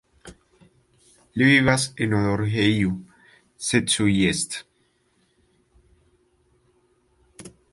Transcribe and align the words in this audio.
Li 1.39 1.49
vivas 1.49 1.83
en 2.05 2.15
Odorheiu 2.21 2.95
Secuiesc. 3.67 4.57